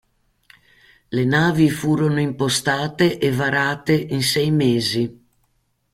[1.09, 5.21] Le navi furono impostate e varate in sei mesi.